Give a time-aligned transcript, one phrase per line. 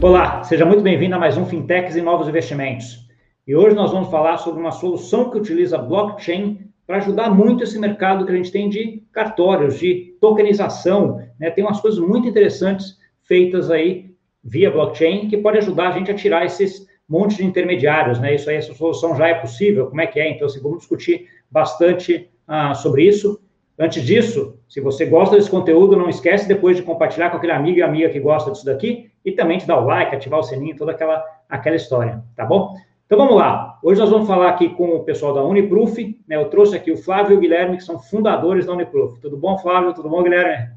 [0.00, 3.04] Olá, seja muito bem-vindo a mais um Fintechs e Novos Investimentos.
[3.44, 7.76] E hoje nós vamos falar sobre uma solução que utiliza blockchain para ajudar muito esse
[7.80, 11.20] mercado que a gente tem de cartórios, de tokenização.
[11.36, 11.50] Né?
[11.50, 16.14] Tem umas coisas muito interessantes feitas aí via blockchain que pode ajudar a gente a
[16.14, 18.20] tirar esses montes de intermediários.
[18.20, 18.36] Né?
[18.36, 19.88] Isso aí, essa solução já é possível.
[19.88, 20.30] Como é que é?
[20.30, 23.40] Então, assim, vamos discutir bastante ah, sobre isso.
[23.76, 27.78] Antes disso, se você gosta desse conteúdo, não esquece depois de compartilhar com aquele amigo
[27.78, 30.76] e amiga que gosta disso daqui e também de dar o like, ativar o sininho,
[30.76, 32.74] toda aquela, aquela história, tá bom?
[33.06, 33.78] Então vamos lá.
[33.82, 35.96] Hoje nós vamos falar aqui com o pessoal da Uniproof.
[36.28, 36.36] Né?
[36.36, 39.18] Eu trouxe aqui o Flávio e o Guilherme, que são fundadores da Uniproof.
[39.20, 39.94] Tudo bom, Flávio?
[39.94, 40.70] Tudo bom, Guilherme?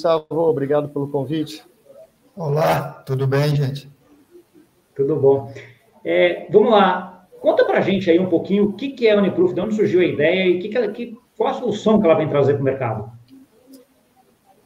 [0.00, 1.64] Salve, obrigado pelo convite.
[2.36, 3.88] Olá, tudo bem, gente?
[4.96, 5.52] Tudo bom.
[6.04, 7.28] É, vamos lá.
[7.40, 9.76] Conta para a gente aí um pouquinho o que, que é a Uniproof, de onde
[9.76, 12.54] surgiu a ideia e que que ela, que, qual a solução que ela vem trazer
[12.54, 13.12] para o mercado?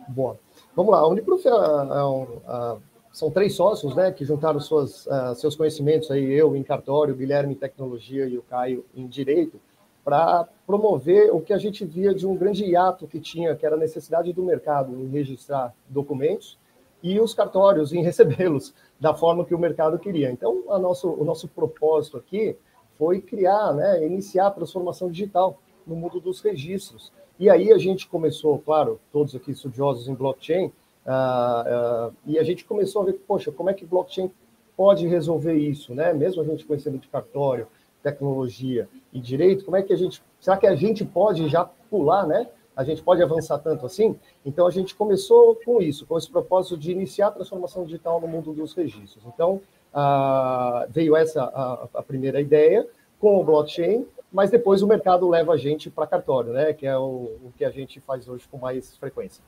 [0.08, 0.38] Bom,
[0.76, 0.98] vamos lá.
[0.98, 2.76] A Uniproof é, é
[3.16, 7.16] são três sócios, né, que juntaram suas, uh, seus conhecimentos aí, eu em cartório, o
[7.16, 9.59] Guilherme em tecnologia e o Caio em direito,
[10.04, 13.74] para promover o que a gente via de um grande hiato que tinha, que era
[13.74, 16.59] a necessidade do mercado em registrar documentos
[17.02, 20.30] e os cartórios em recebê-los da forma que o mercado queria.
[20.30, 22.54] Então, a nosso, o nosso propósito aqui
[22.98, 27.10] foi criar, né, iniciar a transformação digital no mundo dos registros.
[27.38, 32.42] E aí a gente começou, claro, todos aqui estudiosos em blockchain, uh, uh, e a
[32.42, 34.30] gente começou a ver, poxa, como é que blockchain
[34.76, 36.12] pode resolver isso, né?
[36.12, 37.66] Mesmo a gente conhecendo de cartório,
[38.02, 42.26] tecnologia e direito, como é que a gente, será que a gente pode já pular,
[42.26, 42.48] né?
[42.74, 44.18] A gente pode avançar tanto assim?
[44.45, 48.29] Então a gente começou com isso, com esse propósito de iniciar a transformação digital no
[48.29, 49.24] mundo dos registros.
[49.26, 49.60] Então
[49.95, 52.87] uh, veio essa a, a primeira ideia
[53.18, 56.74] com o blockchain mas depois o mercado leva a gente para cartório, né?
[56.74, 59.42] Que é o, o, que a gente faz hoje com mais frequência.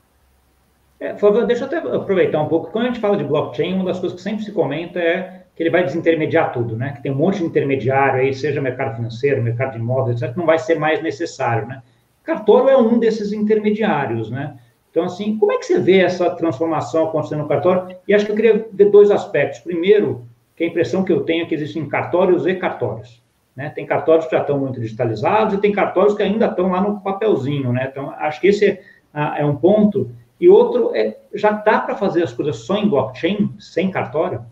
[0.99, 2.71] É, Flávio, deixa eu até aproveitar um pouco.
[2.71, 5.61] Quando a gente fala de blockchain, uma das coisas que sempre se comenta é que
[5.61, 6.93] ele vai desintermediar tudo, né?
[6.93, 10.39] Que tem um monte de intermediário aí, seja mercado financeiro, mercado de imóveis, etc., que
[10.39, 11.83] não vai ser mais necessário, né?
[12.23, 14.57] Cartório é um desses intermediários, né?
[14.89, 17.95] Então, assim, como é que você vê essa transformação acontecendo no cartório?
[18.07, 19.59] E acho que eu queria ver dois aspectos.
[19.59, 23.21] Primeiro, que a impressão que eu tenho é que existem cartórios e cartórios.
[23.59, 23.69] Né?
[23.71, 27.01] Tem cartórios que já estão muito digitalizados e tem cartórios que ainda estão lá no
[27.01, 27.73] papelzinho.
[27.73, 27.89] Né?
[27.91, 28.79] Então, acho que esse é,
[29.13, 30.09] é um ponto.
[30.39, 34.45] E outro, é, já dá para fazer as coisas só em blockchain, sem cartório?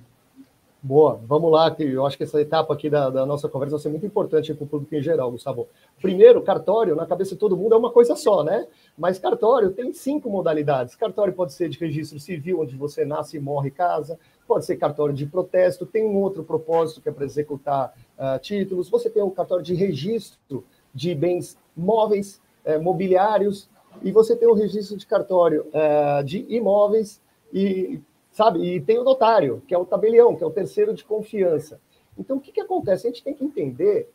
[0.88, 3.81] Boa, vamos lá, que eu acho que essa etapa aqui da, da nossa conversa vai
[3.81, 5.68] ser muito importante para o público em geral, Gustavo.
[6.02, 8.66] Primeiro, cartório, na cabeça de todo mundo, é uma coisa só, né?
[8.98, 10.96] Mas cartório tem cinco modalidades.
[10.96, 14.18] Cartório pode ser de registro civil, onde você nasce e morre casa,
[14.48, 18.90] pode ser cartório de protesto, tem um outro propósito que é para executar uh, títulos,
[18.90, 20.64] você tem o cartório de registro
[20.96, 23.69] de bens móveis, uh, mobiliários,
[24.02, 27.19] e você tem o registro de cartório uh, de imóveis,
[27.54, 28.00] e
[28.38, 31.80] sabe, e tem o notário, que é o tabelião, que é o terceiro de confiança.
[32.16, 33.08] Então, o que, que acontece?
[33.08, 34.12] A gente tem que entender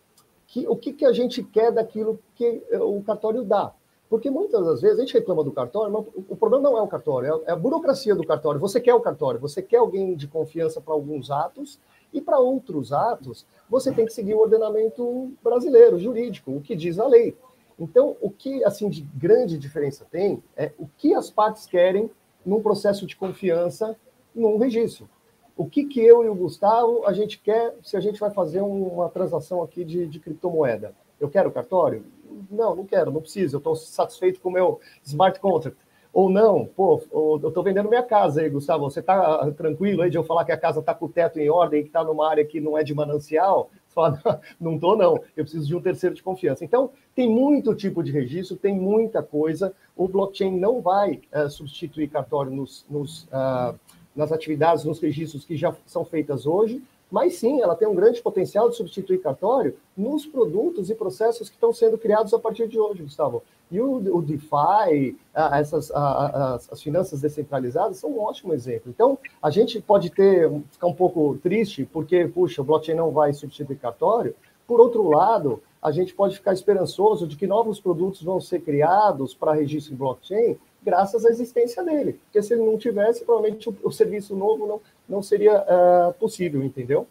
[0.47, 3.73] que, o que, que a gente quer daquilo que o cartório dá.
[4.09, 6.87] Porque muitas das vezes a gente reclama do cartório, mas o problema não é o
[6.87, 8.61] cartório, é a burocracia do cartório.
[8.61, 11.81] Você quer o cartório, você quer alguém de confiança para alguns atos,
[12.13, 16.99] e para outros atos, você tem que seguir o ordenamento brasileiro, jurídico, o que diz
[17.01, 17.35] a lei.
[17.77, 22.09] Então, o que assim de grande diferença tem é o que as partes querem
[22.47, 23.97] num processo de confiança
[24.35, 25.09] num registro.
[25.57, 28.63] O que, que eu e o Gustavo a gente quer se a gente vai fazer
[28.63, 30.95] uma transação aqui de, de criptomoeda?
[31.21, 32.05] Eu quero cartório?
[32.51, 33.57] Não, não quero, não preciso.
[33.57, 35.79] Eu estou satisfeito com o meu smart contract.
[36.13, 38.85] Ou não, pô, eu estou vendendo minha casa aí, Gustavo.
[38.91, 41.49] Você está tranquilo aí de eu falar que a casa está com o teto em
[41.49, 43.71] ordem que está numa área que não é de manancial?
[43.89, 45.15] Fala, não estou, não.
[45.37, 46.65] Eu preciso de um terceiro de confiança.
[46.65, 49.75] Então, tem muito tipo de registro, tem muita coisa.
[49.97, 53.79] O blockchain não vai uh, substituir cartório nos, nos, uh,
[54.15, 58.23] nas atividades, nos registros que já são feitas hoje, mas sim, ela tem um grande
[58.23, 62.81] potencial de substituir cartório nos produtos e processos que estão sendo criados a partir de
[62.81, 63.43] hoje, Gustavo.
[63.71, 68.91] E o, o DeFi, essas, as, as finanças descentralizadas são um ótimo exemplo.
[68.91, 73.35] Então, a gente pode ter, ficar um pouco triste, porque, puxa, o blockchain não vai
[73.35, 74.35] substituir cartório.
[74.67, 79.35] Por outro lado, a gente pode ficar esperançoso de que novos produtos vão ser criados
[79.35, 82.21] para registro em blockchain graças à existência dele.
[82.25, 86.63] Porque se ele não tivesse, provavelmente o, o serviço novo não, não seria uh, possível,
[86.63, 87.07] entendeu?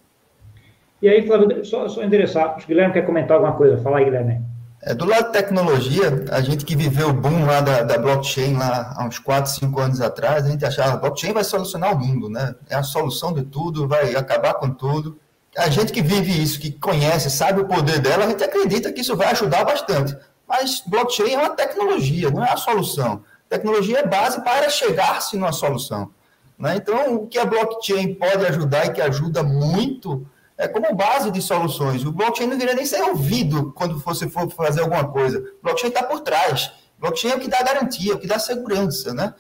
[1.02, 3.82] E aí, Flávio, só, só endereçar, o Guilherme quer comentar alguma coisa.
[3.82, 4.42] Fala aí, Guilherme.
[4.84, 8.56] É, do lado da tecnologia, a gente que viveu o boom lá da, da blockchain
[8.56, 12.00] lá há uns 4, 5 anos atrás, a gente achava que blockchain vai solucionar o
[12.00, 12.56] mundo, né?
[12.68, 15.20] É a solução de tudo, vai acabar com tudo.
[15.56, 19.02] A gente que vive isso, que conhece, sabe o poder dela, a gente acredita que
[19.02, 20.18] isso vai ajudar bastante.
[20.48, 23.24] Mas blockchain é uma tecnologia, não é a solução.
[23.52, 26.10] Tecnologia é base para chegar-se numa solução.
[26.58, 26.78] Né?
[26.78, 30.26] Então, o que a blockchain pode ajudar e que ajuda muito
[30.58, 32.06] é como base de soluções.
[32.06, 35.40] O blockchain não deveria nem ser ouvido quando você for fazer alguma coisa.
[35.40, 36.68] O blockchain está por trás.
[36.98, 39.34] O blockchain é o que dá garantia, é o que dá segurança, né?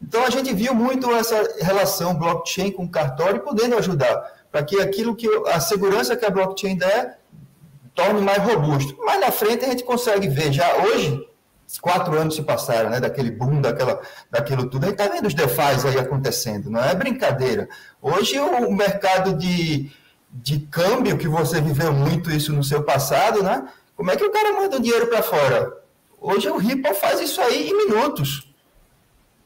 [0.00, 4.14] Então a gente viu muito essa relação blockchain com cartório podendo ajudar
[4.52, 7.18] para que aquilo que a segurança que a blockchain der
[7.96, 8.96] torne mais robusto.
[9.04, 11.26] Mais na frente a gente consegue ver já hoje
[11.80, 14.84] quatro anos se passaram, né, daquele boom, daquela, daquilo tudo.
[14.84, 17.68] A gente está vendo os DeFi aí acontecendo, não é brincadeira.
[18.00, 19.90] Hoje o mercado de
[20.42, 23.68] de câmbio, que você viveu muito isso no seu passado, né?
[23.96, 25.72] Como é que o cara manda o dinheiro para fora?
[26.20, 28.52] Hoje o Ripple faz isso aí em minutos.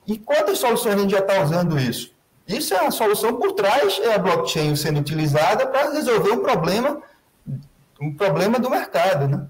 [0.07, 2.13] E quantas soluções a gente já está usando isso?
[2.47, 7.01] Isso é uma solução por trás, é a blockchain sendo utilizada para resolver um problema,
[8.01, 9.47] um problema do mercado, né?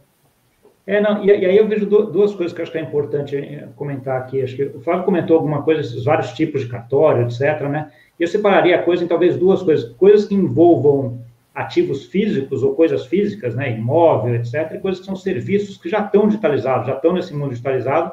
[0.90, 3.68] É, não, e, e, aí eu vejo duas coisas que acho que é importante eh,
[3.76, 4.42] comentar aqui.
[4.42, 7.92] Acho que o Flávio comentou alguma coisa, esses vários tipos de cartório, etc., né?
[8.18, 9.92] Eu separaria a coisa em talvez duas coisas.
[9.92, 11.20] Coisas que envolvam
[11.54, 16.00] ativos físicos ou coisas físicas, né, imóvel, etc., e coisas que são serviços que já
[16.00, 18.12] estão digitalizados, já estão nesse mundo digitalizado,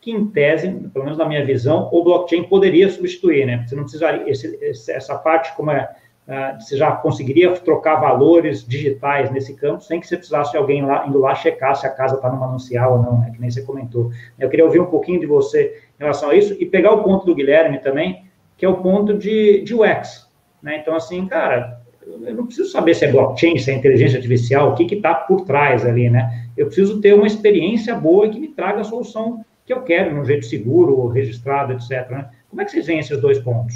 [0.00, 3.62] que em tese, pelo menos na minha visão, o blockchain poderia substituir, né?
[3.66, 4.58] Você não precisaria, esse,
[4.90, 5.94] essa parte, como é,
[6.28, 10.84] uh, você já conseguiria trocar valores digitais nesse campo sem que você precisasse de alguém
[10.84, 13.30] lá, indo lá checar se a casa está no manancial ou não, né?
[13.34, 14.10] Que nem você comentou.
[14.38, 17.26] Eu queria ouvir um pouquinho de você em relação a isso e pegar o ponto
[17.26, 18.24] do Guilherme também,
[18.56, 20.28] que é o ponto de, de UX,
[20.62, 20.78] né?
[20.78, 24.74] Então, assim, cara, eu não preciso saber se é blockchain, se é inteligência artificial, o
[24.74, 26.48] que está por trás ali, né?
[26.56, 30.20] Eu preciso ter uma experiência boa que me traga a solução que eu quero, de
[30.20, 32.08] um jeito seguro, registrado, etc.
[32.10, 32.30] Né?
[32.48, 33.74] Como é que vocês veem esses dois pontos?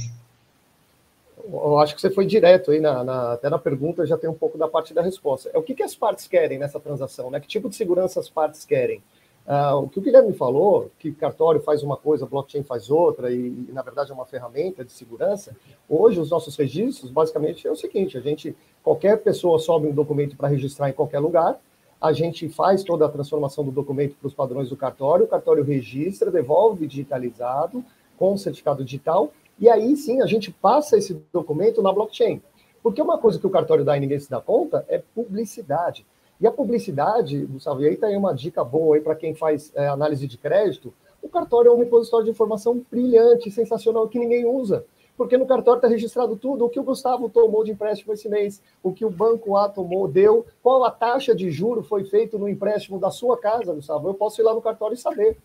[1.44, 4.34] Eu acho que você foi direto aí, na, na, até na pergunta já tem um
[4.34, 5.50] pouco da parte da resposta.
[5.52, 7.40] É o que, que as partes querem nessa transação, né?
[7.40, 9.02] Que tipo de segurança as partes querem?
[9.46, 13.66] Uh, o que o Guilherme falou, que cartório faz uma coisa, blockchain faz outra, e,
[13.68, 15.56] e, na verdade é uma ferramenta de segurança.
[15.88, 20.36] Hoje, os nossos registros, basicamente, é o seguinte: a gente, qualquer pessoa sobe um documento
[20.36, 21.58] para registrar em qualquer lugar,
[22.00, 25.64] a gente faz toda a transformação do documento para os padrões do cartório, o cartório
[25.64, 27.84] registra, devolve digitalizado,
[28.16, 32.42] com certificado digital, e aí sim a gente passa esse documento na blockchain.
[32.82, 36.06] Porque uma coisa que o cartório dá e ninguém se dá conta é publicidade.
[36.40, 39.86] E a publicidade, Gustavo, e aí tem uma dica boa aí para quem faz é,
[39.88, 40.92] análise de crédito,
[41.22, 44.86] o cartório é um repositório de informação brilhante, sensacional, que ninguém usa.
[45.18, 48.62] Porque no cartório está registrado tudo, o que o Gustavo tomou de empréstimo esse mês,
[48.82, 52.48] o que o banco A tomou, deu, qual a taxa de juro foi feito no
[52.48, 54.08] empréstimo da sua casa, Gustavo.
[54.08, 55.36] Eu posso ir lá no cartório e saber.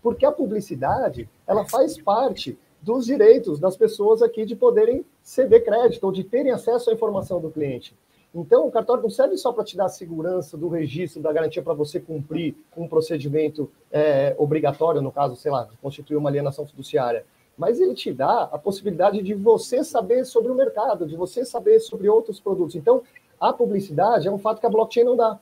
[0.00, 6.04] Porque a publicidade, ela faz parte dos direitos das pessoas aqui de poderem ceder crédito
[6.04, 7.96] ou de terem acesso à informação do cliente.
[8.32, 11.60] Então, o cartório não serve só para te dar a segurança do registro, da garantia
[11.60, 17.26] para você cumprir um procedimento é, obrigatório, no caso, sei lá, constituir uma alienação fiduciária,
[17.58, 21.80] mas ele te dá a possibilidade de você saber sobre o mercado, de você saber
[21.80, 22.76] sobre outros produtos.
[22.76, 23.02] Então,
[23.40, 25.40] a publicidade é um fato que a blockchain não dá.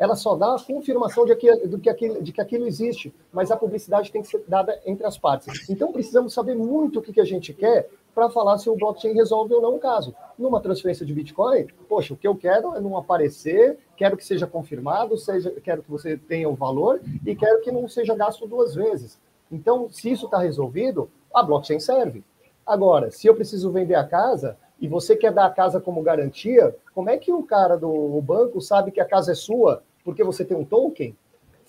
[0.00, 3.50] Ela só dá a confirmação de, que, de, que aquilo, de que aquilo existe, mas
[3.50, 5.68] a publicidade tem que ser dada entre as partes.
[5.68, 9.12] Então, precisamos saber muito o que, que a gente quer para falar se o blockchain
[9.12, 10.14] resolve ou não o caso.
[10.38, 14.46] Numa transferência de Bitcoin, poxa, o que eu quero é não aparecer, quero que seja
[14.46, 18.74] confirmado, seja, quero que você tenha o valor e quero que não seja gasto duas
[18.74, 19.18] vezes.
[19.52, 22.24] Então, se isso está resolvido, a blockchain serve.
[22.66, 26.74] Agora, se eu preciso vender a casa e você quer dar a casa como garantia,
[26.94, 30.44] como é que o cara do banco sabe que a casa é sua porque você
[30.44, 31.16] tem um token?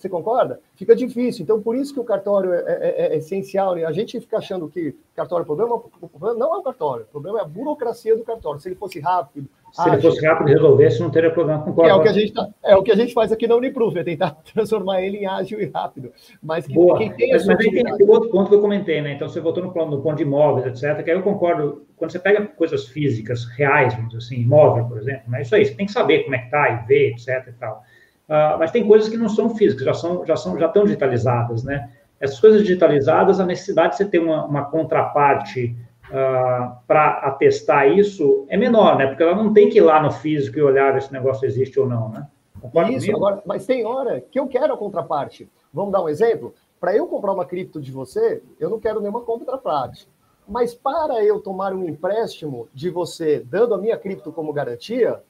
[0.02, 0.58] Você concorda?
[0.74, 1.44] Fica difícil.
[1.44, 3.76] Então, por isso que o cartório é, é, é, é essencial.
[3.76, 3.84] Né?
[3.84, 5.76] A gente fica achando que cartório é problema.
[5.76, 7.04] O problema não é o cartório.
[7.04, 8.60] O problema é a burocracia do cartório.
[8.60, 9.48] Se ele fosse rápido.
[9.72, 11.62] Se ágil, ele fosse rápido e resolvesse, não teria problema.
[11.62, 11.88] Concordo.
[11.88, 13.96] É o, que a gente tá, é o que a gente faz aqui na Uniproof,
[13.96, 16.12] é tentar transformar ele em ágil e rápido.
[16.42, 16.98] Mas que, Boa.
[16.98, 19.14] quem tem Mas, mas tem outro ponto que eu comentei, né?
[19.14, 21.86] Então, você voltou no, no ponto de imóveis, etc., que aí eu concordo.
[21.96, 25.42] Quando você pega coisas físicas, reais, vamos dizer assim, imóvel, por exemplo, né?
[25.42, 27.46] Isso aí, você tem que saber como é que tá e ver, etc.
[27.46, 27.84] e tal.
[28.32, 31.62] Uh, mas tem coisas que não são físicas, já são, já são, já estão digitalizadas,
[31.62, 31.90] né?
[32.18, 35.76] Essas coisas digitalizadas, a necessidade de você ter uma, uma contraparte
[36.10, 39.06] uh, ah, para atestar isso é menor, né?
[39.08, 41.78] Porque ela não tem que ir lá no físico e olhar se esse negócio existe
[41.78, 42.26] ou não, né?
[42.58, 45.50] Concorda isso, agora, mas tem hora que eu quero a contraparte.
[45.70, 46.54] Vamos dar um exemplo?
[46.80, 50.08] Para eu comprar uma cripto de você, eu não quero nenhuma contraparte.
[50.48, 55.20] Mas para eu tomar um empréstimo de você, dando a minha cripto como garantia,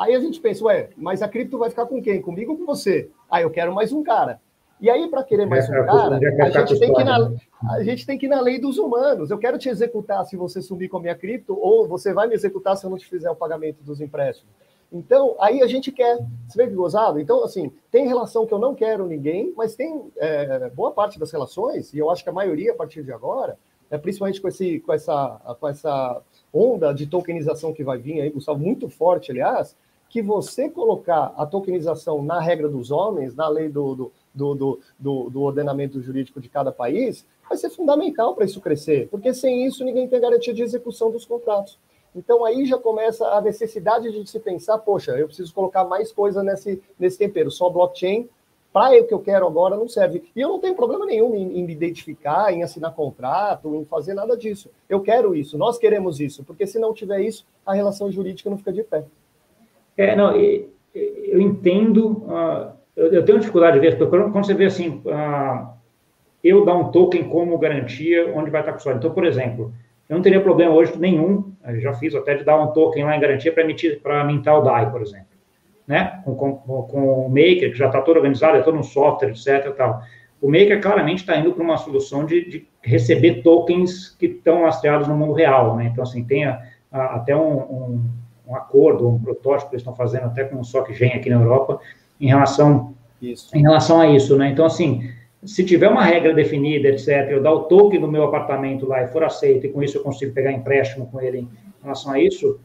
[0.00, 2.22] Aí a gente pensa, ué, mas a cripto vai ficar com quem?
[2.22, 3.10] Comigo ou com você?
[3.30, 4.40] Ah, eu quero mais um cara.
[4.80, 7.32] E aí, para querer mais um cara, a gente, tem que na,
[7.68, 9.30] a gente tem que ir na lei dos humanos.
[9.30, 12.34] Eu quero te executar se você sumir com a minha cripto, ou você vai me
[12.34, 14.50] executar se eu não te fizer o pagamento dos empréstimos.
[14.90, 16.16] Então, aí a gente quer.
[16.48, 17.20] Você vê que gozado?
[17.20, 21.30] Então, assim, tem relação que eu não quero ninguém, mas tem é, boa parte das
[21.30, 23.58] relações, e eu acho que a maioria a partir de agora,
[23.90, 28.30] é, principalmente com, esse, com, essa, com essa onda de tokenização que vai vir aí,
[28.30, 29.76] Gustavo, muito forte, aliás,
[30.10, 35.30] que você colocar a tokenização na regra dos homens, na lei do, do, do, do,
[35.30, 39.84] do ordenamento jurídico de cada país, vai ser fundamental para isso crescer, porque sem isso
[39.84, 41.78] ninguém tem garantia de execução dos contratos.
[42.14, 46.42] Então aí já começa a necessidade de se pensar, poxa, eu preciso colocar mais coisa
[46.42, 47.52] nesse, nesse tempero.
[47.52, 48.28] Só blockchain,
[48.72, 50.28] para o que eu quero agora, não serve.
[50.34, 54.14] E eu não tenho problema nenhum em, em me identificar, em assinar contrato, em fazer
[54.14, 54.70] nada disso.
[54.88, 58.58] Eu quero isso, nós queremos isso, porque se não tiver isso, a relação jurídica não
[58.58, 59.04] fica de pé.
[60.00, 65.02] É, não, eu entendo, uh, eu tenho dificuldade de ver, porque quando você vê assim,
[65.04, 65.68] uh,
[66.42, 69.74] eu dar um token como garantia onde vai estar o Então, por exemplo,
[70.08, 73.20] eu não teria problema hoje nenhum, já fiz até de dar um token lá em
[73.20, 75.26] garantia para emitir, para mintar o DAI, por exemplo.
[75.86, 76.22] Né?
[76.24, 79.74] Com, com, com o Maker, que já está todo organizado, é todo um software, etc.
[79.76, 80.00] Tal.
[80.40, 85.06] O Maker claramente está indo para uma solução de, de, receber tokens que estão lastreados
[85.06, 85.76] no mundo real.
[85.76, 85.90] Né?
[85.92, 86.58] Então, assim, tem a,
[86.90, 88.10] a, até um, um,
[88.50, 91.80] um, acordo, um protótipo que eles estão fazendo até com o SOCGEN aqui na Europa,
[92.20, 93.48] em relação, isso.
[93.56, 94.36] em relação a isso.
[94.36, 94.50] Né?
[94.50, 95.08] Então, assim,
[95.44, 99.08] se tiver uma regra definida, etc., eu dar o token do meu apartamento lá e
[99.08, 101.48] for aceito, e com isso eu consigo pegar empréstimo com ele em
[101.82, 102.58] relação a isso,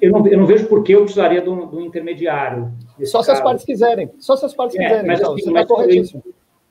[0.00, 2.70] eu não, eu não vejo por que eu precisaria de um, de um intermediário.
[3.04, 4.10] Só se as partes quiserem.
[4.18, 5.06] Só se as partes é, quiserem.
[5.06, 6.22] Mas, então, assim, mas, corretíssimo.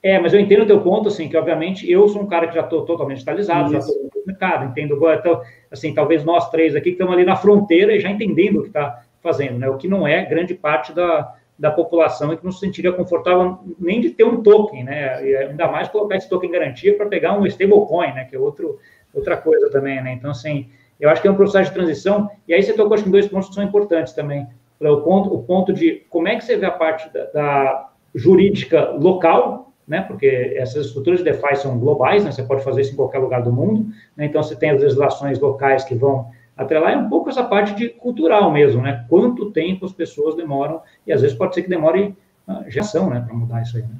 [0.01, 2.53] É, mas eu entendo o teu ponto, assim, que obviamente eu sou um cara que
[2.53, 4.99] já estou totalmente digitalizado, já estou mercado, entendo.
[5.13, 5.41] Então,
[5.71, 8.67] assim, talvez nós três aqui que estamos ali na fronteira e já entendendo o que
[8.67, 9.69] está fazendo, né?
[9.69, 13.59] O que não é grande parte da, da população e que não se sentiria confortável
[13.79, 15.27] nem de ter um token, né?
[15.27, 18.25] E ainda mais colocar esse token em garantia para pegar um stablecoin, né?
[18.25, 18.79] Que é outro,
[19.13, 20.13] outra coisa também, né?
[20.13, 22.29] Então, assim, eu acho que é um processo de transição.
[22.47, 24.47] E aí você tocou, acho que, dois pontos que são importantes também.
[24.79, 28.91] O ponto, o ponto de como é que você vê a parte da, da jurídica
[28.91, 30.01] local, né?
[30.01, 32.31] Porque essas estruturas de DeFi são globais, né?
[32.31, 34.25] Você pode fazer isso em qualquer lugar do mundo, né?
[34.25, 37.89] Então, você tem as legislações locais que vão atrelar é um pouco essa parte de
[37.89, 39.05] cultural mesmo, né?
[39.09, 42.15] Quanto tempo as pessoas demoram, e às vezes pode ser que demore
[42.47, 43.95] a geração, né, para mudar isso aí, né?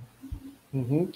[0.74, 1.08] Uhum.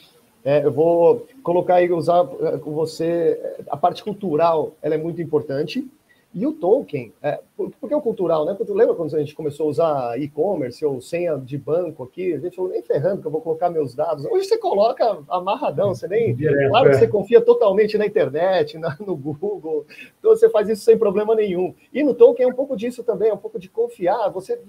[0.43, 5.21] É, eu vou colocar aí, usar eh, com você, a parte cultural, ela é muito
[5.21, 5.85] importante,
[6.33, 8.53] e o token, é, por, que o cultural, né?
[8.53, 12.33] Porque lembra quando a gente começou a usar e-commerce ou senha de banco aqui?
[12.33, 14.25] A gente falou, nem ferrando que eu vou colocar meus dados.
[14.25, 16.35] Hoje você coloca amarradão, você nem.
[16.35, 16.99] Direto, claro que é.
[16.99, 19.85] você confia totalmente na internet, na, no Google,
[20.19, 21.73] então você faz isso sem problema nenhum.
[21.91, 24.29] E no token é um pouco disso também, é um pouco de confiar.
[24.29, 24.59] Você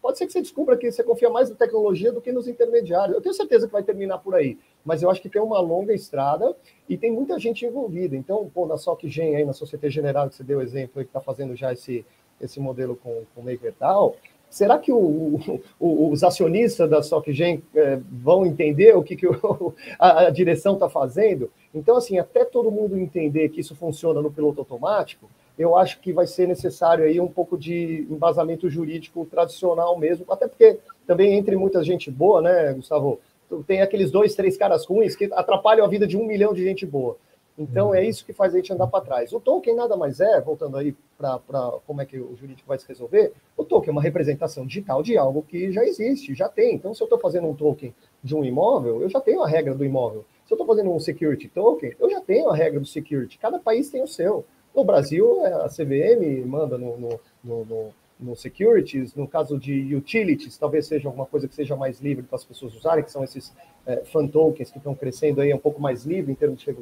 [0.00, 3.14] Pode ser que você descubra que você confia mais na tecnologia do que nos intermediários.
[3.14, 5.92] Eu tenho certeza que vai terminar por aí, mas eu acho que tem uma longa
[5.92, 6.54] estrada
[6.88, 8.16] e tem muita gente envolvida.
[8.16, 11.54] Então, pô, na SocGen, aí, na Sociedade General, que você deu exemplo, que está fazendo
[11.54, 12.04] já esse,
[12.40, 14.16] esse modelo com, com o MakerDAO,
[14.48, 19.74] será que o, o, os acionistas da SocGen é, vão entender o que, que o,
[19.98, 21.50] a, a, direção está fazendo?
[21.72, 26.12] Então, assim, até todo mundo entender que isso funciona no piloto automático, eu acho que
[26.12, 31.54] vai ser necessário aí um pouco de embasamento jurídico tradicional mesmo, até porque também entre
[31.54, 33.20] muita gente boa, né, Gustavo,
[33.66, 36.86] tem aqueles dois, três caras ruins que atrapalham a vida de um milhão de gente
[36.86, 37.16] boa.
[37.58, 37.94] Então uhum.
[37.94, 39.32] é isso que faz a gente andar para trás.
[39.32, 41.38] O token nada mais é, voltando aí para
[41.86, 45.18] como é que o jurídico vai se resolver, o token é uma representação digital de
[45.18, 46.74] algo que já existe, já tem.
[46.74, 49.74] Então, se eu estou fazendo um token de um imóvel, eu já tenho a regra
[49.74, 50.24] do imóvel.
[50.46, 53.38] Se eu estou fazendo um security token, eu já tenho a regra do security.
[53.38, 54.44] Cada país tem o seu.
[54.74, 60.56] No Brasil, é, a CVM manda no, no, no, no securities, no caso de utilities,
[60.58, 63.52] talvez seja alguma coisa que seja mais livre para as pessoas usarem, que são esses
[63.86, 66.74] é, fan tokens que estão crescendo aí, é um pouco mais livre em termos de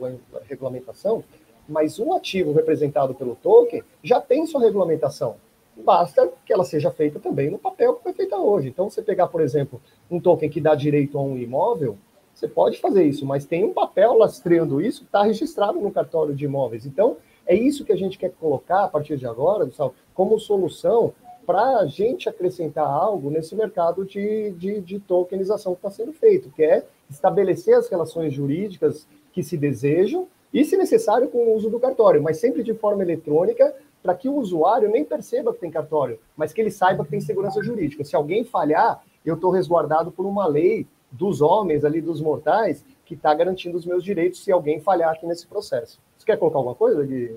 [0.48, 1.22] regulamentação,
[1.68, 5.36] mas um ativo representado pelo token já tem sua regulamentação.
[5.76, 8.68] Basta que ela seja feita também no papel que foi feita hoje.
[8.68, 9.80] Então, você pegar, por exemplo,
[10.10, 11.96] um token que dá direito a um imóvel,
[12.34, 16.34] você pode fazer isso, mas tem um papel lastreando isso que está registrado no cartório
[16.34, 16.86] de imóveis.
[16.86, 17.16] Então,
[17.46, 21.14] é isso que a gente quer colocar a partir de agora, Gustavo, como solução
[21.48, 26.50] para a gente acrescentar algo nesse mercado de, de, de tokenização que está sendo feito,
[26.50, 31.70] que é estabelecer as relações jurídicas que se desejam e, se necessário, com o uso
[31.70, 35.70] do cartório, mas sempre de forma eletrônica, para que o usuário nem perceba que tem
[35.70, 38.04] cartório, mas que ele saiba que tem segurança jurídica.
[38.04, 43.14] Se alguém falhar, eu estou resguardado por uma lei dos homens ali, dos mortais, que
[43.14, 45.98] está garantindo os meus direitos se alguém falhar aqui nesse processo.
[46.18, 47.34] Você quer colocar alguma coisa de,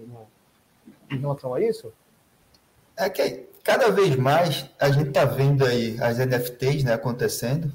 [1.09, 1.93] em relação a isso?
[2.97, 7.71] É que cada vez mais a gente está vendo aí as NFTs né, acontecendo,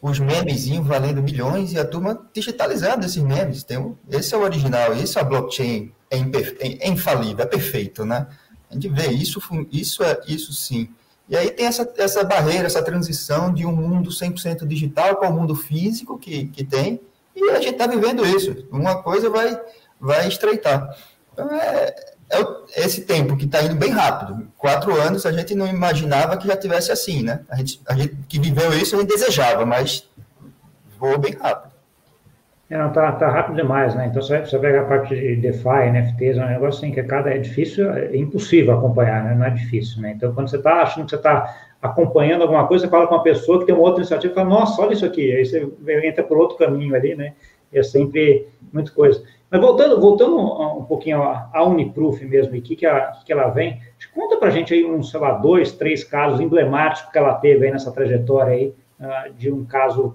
[0.00, 3.64] os memezinhos valendo milhões e a turma digitalizando esses memes.
[3.64, 8.04] Tem um, esse é o original, esse é a blockchain, é, é, infalível, é perfeito,
[8.04, 8.26] né?
[8.70, 9.40] A gente vê isso,
[9.70, 10.88] isso é isso sim.
[11.28, 15.32] E aí tem essa, essa barreira, essa transição de um mundo 100% digital para o
[15.32, 17.00] mundo físico que, que tem,
[17.34, 18.66] e a gente está vivendo isso.
[18.70, 19.60] Uma coisa vai,
[20.00, 20.96] vai estreitar.
[21.32, 24.48] Então, é, é esse tempo que está indo bem rápido.
[24.58, 27.40] Quatro anos a gente não imaginava que já tivesse assim, né?
[27.48, 30.08] A gente, a gente que viveu isso, a gente desejava, mas
[30.98, 31.76] voou bem rápido.
[32.68, 34.08] É, não, tá, tá rápido demais, né?
[34.08, 37.30] Então você, você pega a parte de DeFi, NFTs, é um negócio assim que cada
[37.30, 39.34] é difícil, é impossível acompanhar, né?
[39.36, 40.14] Não é difícil, né?
[40.16, 43.22] Então quando você está achando que você está acompanhando alguma coisa, você fala com uma
[43.22, 45.64] pessoa que tem uma outra iniciativa e fala, nossa, olha isso aqui, aí você
[46.04, 47.34] entra por outro caminho ali, né?
[47.72, 49.22] É sempre muita coisa.
[49.50, 53.48] Mas voltando, voltando um pouquinho à Uniproof mesmo, e o que, que, ela, que ela
[53.48, 53.80] vem,
[54.14, 57.72] conta para gente aí uns, sei lá, dois, três casos emblemáticos que ela teve aí
[57.72, 60.14] nessa trajetória aí, uh, de um caso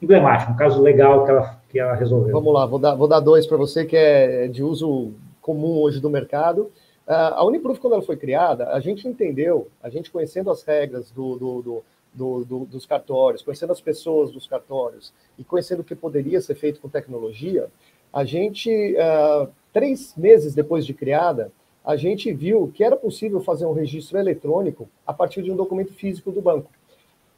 [0.00, 2.32] emblemático, um caso legal que ela, que ela resolveu.
[2.32, 6.00] Vamos lá, vou dar, vou dar dois para você que é de uso comum hoje
[6.00, 6.70] do mercado.
[7.06, 11.10] Uh, a Uniproof, quando ela foi criada, a gente entendeu, a gente conhecendo as regras
[11.12, 15.84] do, do, do do, do, dos cartórios, conhecendo as pessoas dos cartórios e conhecendo o
[15.84, 17.68] que poderia ser feito com tecnologia,
[18.12, 21.50] a gente, uh, três meses depois de criada,
[21.84, 25.92] a gente viu que era possível fazer um registro eletrônico a partir de um documento
[25.92, 26.70] físico do banco.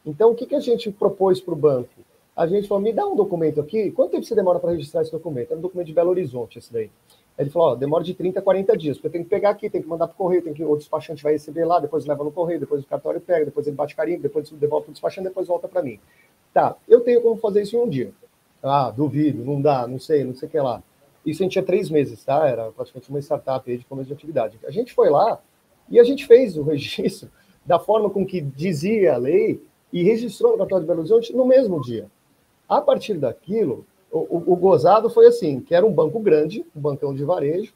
[0.05, 1.89] Então, o que, que a gente propôs para o banco?
[2.37, 5.13] A gente falou, me dá um documento aqui, quanto tempo você demora para registrar esse
[5.13, 5.53] documento?
[5.53, 6.91] Era um documento de Belo Horizonte, esse daí.
[7.37, 9.69] Ele falou, ó, demora de 30 a 40 dias, porque eu tenho que pegar aqui,
[9.69, 12.23] tem que mandar para o correio, tem que, o despachante vai receber lá, depois leva
[12.23, 15.29] no correio, depois o cartório pega, depois ele bate carimbo, depois devolve para o despachante,
[15.29, 15.99] depois volta para mim.
[16.53, 18.13] Tá, eu tenho como fazer isso em um dia.
[18.63, 20.83] Ah, duvido, não dá, não sei, não sei o que lá.
[21.27, 22.47] Isso a gente tinha três meses, tá?
[22.49, 24.59] Era praticamente uma startup aí de começo de atividade.
[24.65, 25.41] A gente foi lá
[25.91, 27.31] e a gente fez o registro
[27.65, 29.61] da forma com que dizia a lei
[29.93, 32.11] e registrou no cartório de Belo Horizonte no mesmo dia.
[32.69, 33.87] A partir daquilo,
[34.19, 37.75] o, o, gozado foi assim, que era um banco grande, um bancão de varejo,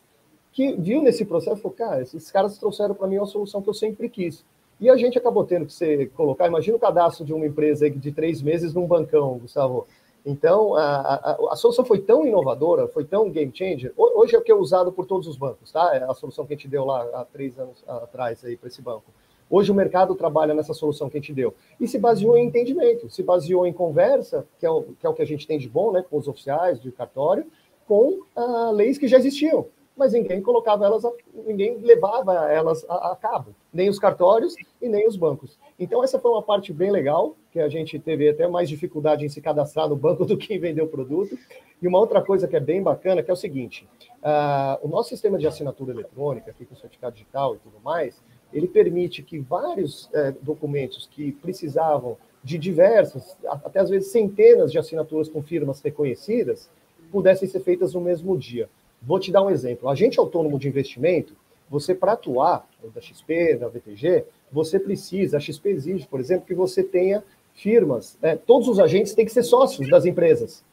[0.52, 3.68] que viu nesse processo e falou, cara, esses caras trouxeram para mim uma solução que
[3.68, 4.45] eu sempre quis.
[4.80, 8.12] E a gente acabou tendo que ser, colocar, imagina o cadastro de uma empresa de
[8.12, 9.87] três meses num bancão, Gustavo.
[10.25, 13.92] Então, a, a, a, solução foi tão inovadora, foi tão game changer.
[13.97, 15.97] Hoje é o que é usado por todos os bancos, tá?
[15.97, 18.83] É a solução que a gente deu lá há três anos atrás aí para esse
[18.83, 19.05] banco.
[19.50, 21.54] Hoje o mercado trabalha nessa solução que a gente deu.
[21.80, 25.14] E se baseou em entendimento, se baseou em conversa, que é o que, é o
[25.14, 27.46] que a gente tem de bom, né, com os oficiais de cartório,
[27.87, 29.66] com ah, leis que já existiam
[29.98, 31.11] mas ninguém colocava elas, a,
[31.44, 35.58] ninguém levava elas a, a, cabo, nem os cartórios e nem os bancos.
[35.76, 39.28] Então essa foi uma parte bem legal, que a gente teve até mais dificuldade em
[39.28, 41.37] se cadastrar no banco do que em vender o produto.
[41.82, 43.88] E uma outra coisa que é bem bacana, que é o seguinte,
[44.22, 48.22] uh, o nosso sistema de assinatura eletrônica, aqui com o certificado digital e tudo mais,
[48.52, 54.78] ele permite que vários uh, documentos que precisavam de diversas, até às vezes centenas de
[54.78, 56.70] assinaturas com firmas reconhecidas,
[57.11, 58.68] pudessem ser feitas no mesmo dia.
[59.02, 59.88] Vou te dar um exemplo.
[59.88, 61.34] Agente autônomo de investimento,
[61.68, 66.54] você para atuar, da XP, da VTG, você precisa, a XP exige, por exemplo, que
[66.54, 68.37] você tenha firmas, né?
[68.37, 70.64] todos os agentes têm que ser sócios das empresas.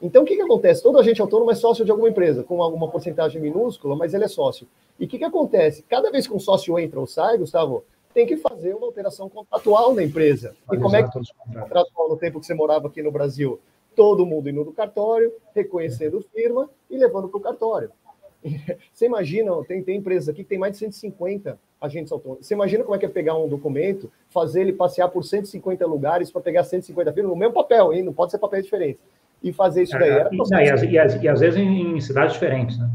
[0.00, 0.82] Então, o que, que acontece?
[0.82, 4.28] Todo agente autônomo é sócio de alguma empresa, com alguma porcentagem minúscula, mas ele é
[4.28, 4.66] sócio.
[4.98, 5.82] E o que, que acontece?
[5.82, 9.94] Cada vez que um sócio entra ou sai, Gustavo, tem que fazer uma alteração contratual
[9.94, 10.54] na empresa.
[10.70, 13.58] E como é que contratual no tempo que você morava aqui no Brasil?
[13.94, 17.90] todo mundo indo do cartório, reconhecendo firma e levando para o cartório.
[18.92, 22.46] Você imagina, tem, tem empresas aqui que tem mais de 150 agentes autônomos.
[22.46, 26.30] Você imagina como é que é pegar um documento, fazer ele passear por 150 lugares
[26.30, 28.02] para pegar 150 firmas no mesmo papel, hein?
[28.02, 29.00] não pode ser papéis diferentes.
[29.42, 30.10] E fazer isso daí.
[30.10, 30.86] É, e, não, e, as, e,
[31.20, 32.88] e, às vezes em, em cidades diferentes, né?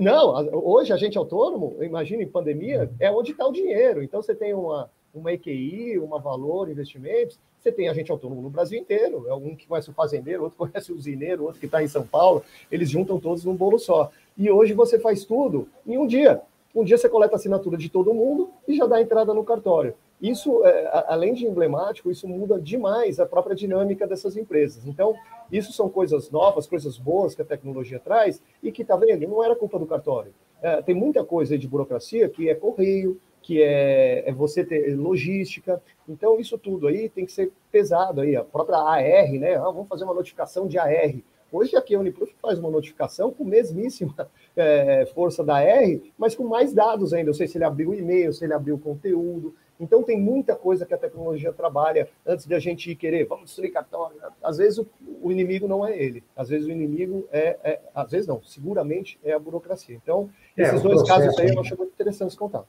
[0.00, 4.02] Não, hoje agente autônomo, imagina em pandemia, é onde está o dinheiro.
[4.02, 8.80] Então você tem uma, uma EQI, uma Valor Investimentos, você tem agente autônomo no Brasil
[8.80, 9.26] inteiro.
[9.28, 12.06] É um que conhece o fazendeiro, outro conhece o usineiro, outro que está em São
[12.06, 12.42] Paulo.
[12.72, 14.10] Eles juntam todos num bolo só.
[14.38, 16.40] E hoje você faz tudo em um dia.
[16.74, 19.94] Um dia você coleta a assinatura de todo mundo e já dá entrada no cartório.
[20.20, 24.86] Isso, é, além de emblemático, isso muda demais a própria dinâmica dessas empresas.
[24.86, 25.14] Então,
[25.50, 29.42] isso são coisas novas, coisas boas que a tecnologia traz e que, tá vendo, não
[29.42, 30.32] era culpa do cartório.
[30.62, 35.82] É, tem muita coisa de burocracia que é correio, que é, é, você ter logística.
[36.08, 38.36] Então, isso tudo aí tem que ser pesado aí.
[38.36, 39.56] A própria AR, né?
[39.56, 41.14] Ah, vamos fazer uma notificação de AR.
[41.52, 46.44] Hoje aqui a Uniproof faz uma notificação com mesmíssima é, força da AR, mas com
[46.44, 47.30] mais dados ainda.
[47.30, 49.54] Eu sei se ele abriu o e-mail, se ele abriu o conteúdo.
[49.80, 53.72] Então tem muita coisa que a tecnologia trabalha antes de a gente querer, vamos destruir
[53.72, 54.10] cartão.
[54.42, 54.86] Às vezes o,
[55.22, 59.18] o inimigo não é ele, às vezes o inimigo é, é, às vezes não, seguramente
[59.24, 59.96] é a burocracia.
[59.96, 62.64] Então, é, esses dois processo, casos aí eu acho muito interessante contar.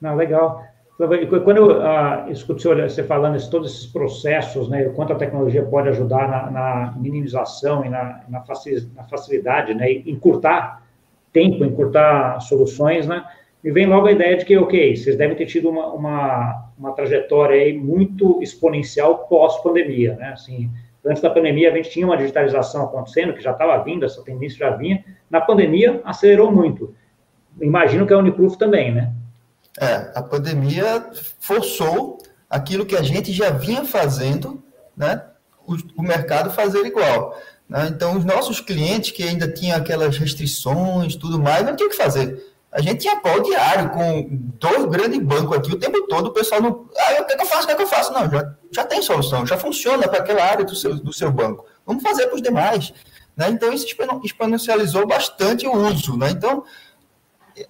[0.00, 0.64] Não, legal.
[0.98, 5.64] Quando eu uh, escuto você falando de todos esses processos, né, o quanto a tecnologia
[5.64, 8.42] pode ajudar na, na minimização e na, na,
[9.08, 10.82] facilidade, né, encurtar
[11.32, 13.24] tempo, encurtar soluções, né,
[13.68, 16.92] me vem logo a ideia de que, ok, vocês devem ter tido uma, uma, uma
[16.92, 20.70] trajetória aí muito exponencial pós-pandemia, né, assim,
[21.04, 24.56] antes da pandemia a gente tinha uma digitalização acontecendo, que já estava vindo, essa tendência
[24.56, 26.94] já vinha, na pandemia acelerou muito.
[27.60, 29.12] Imagino que a Uniproof também, né?
[29.78, 31.06] É, a pandemia
[31.38, 34.62] forçou aquilo que a gente já vinha fazendo,
[34.96, 35.22] né?
[35.66, 37.38] O, o mercado fazer igual.
[37.68, 37.88] Né?
[37.90, 41.96] Então, os nossos clientes que ainda tinham aquelas restrições, tudo mais, não tinha o que
[41.96, 42.42] fazer.
[42.70, 46.60] A gente tinha pau diário com dois grandes bancos aqui o tempo todo, o pessoal
[46.60, 46.86] não.
[46.96, 47.62] Ah, o que, é que eu faço?
[47.62, 48.12] O que, é que eu faço?
[48.12, 51.64] Não, já, já tem solução, já funciona para aquela área do seu, do seu banco.
[51.86, 52.92] Vamos fazer para os demais.
[53.34, 53.48] Né?
[53.50, 53.86] Então, isso
[54.22, 56.18] exponencializou bastante o uso.
[56.18, 56.30] Né?
[56.30, 56.62] Então,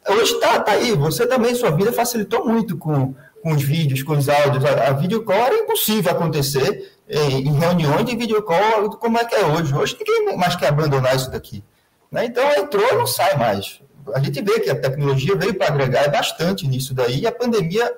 [0.08, 4.14] hoje está tá aí, você também, sua vida facilitou muito com, com os vídeos, com
[4.14, 4.64] os áudios.
[4.64, 9.46] A, a videocall era impossível acontecer em, em reuniões de videocall, como é que é
[9.46, 9.72] hoje.
[9.72, 11.62] Hoje ninguém mais quer abandonar isso daqui.
[12.10, 12.24] Né?
[12.24, 13.80] Então, entrou não sai mais
[14.14, 17.96] a gente vê que a tecnologia veio para agregar bastante nisso daí, e a pandemia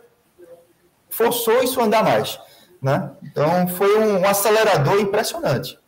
[1.09, 2.39] forçou isso a andar mais.
[2.81, 3.11] Né?
[3.23, 5.79] Então, foi um acelerador impressionante.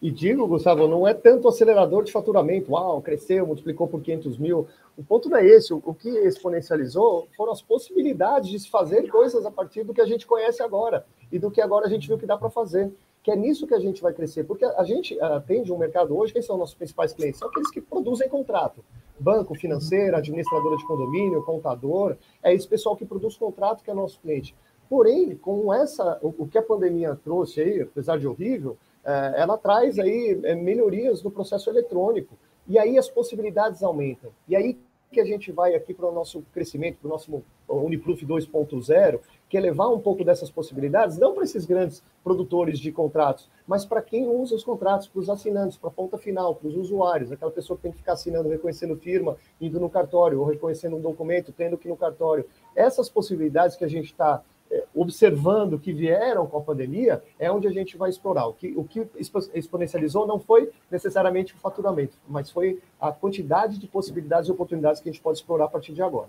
[0.00, 4.68] E digo, Gustavo, não é tanto acelerador de faturamento, uau, cresceu, multiplicou por 500 mil.
[4.96, 5.74] O ponto não é esse.
[5.74, 10.06] O que exponencializou foram as possibilidades de se fazer coisas a partir do que a
[10.06, 12.92] gente conhece agora e do que agora a gente viu que dá para fazer
[13.28, 16.32] que é nisso que a gente vai crescer, porque a gente atende um mercado hoje,
[16.32, 17.38] quem são nossos principais clientes?
[17.38, 18.82] São aqueles que produzem contrato.
[19.18, 24.20] Banco, financeira, administradora de condomínio, contador, é esse pessoal que produz contrato que é nosso
[24.20, 24.54] cliente.
[24.88, 29.98] Porém, com essa, o, que a pandemia trouxe aí, apesar de horrível, é, ela traz
[29.98, 32.36] aí é, melhorias no processo eletrônico.
[32.66, 34.30] E aí as possibilidades aumentam.
[34.46, 34.78] E aí
[35.10, 39.56] que a gente vai aqui para o nosso crescimento, para o nosso Uniproof 2.0, que
[39.56, 44.02] é levar um pouco dessas possibilidades, não para esses grandes produtores de contratos, mas para
[44.02, 47.50] quem usa os contratos, para os assinantes, para a ponta final, para os usuários, aquela
[47.50, 51.52] pessoa que tem que ficar assinando, reconhecendo firma, indo no cartório, ou reconhecendo um documento,
[51.52, 52.44] tendo que ir no cartório.
[52.76, 57.66] Essas possibilidades que a gente está é, observando que vieram com a pandemia, é onde
[57.66, 58.46] a gente vai explorar.
[58.46, 59.06] O que, o que
[59.54, 65.08] exponencializou não foi necessariamente o faturamento, mas foi a quantidade de possibilidades e oportunidades que
[65.08, 66.28] a gente pode explorar a partir de agora.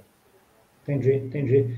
[0.84, 1.76] Entendi, entendi.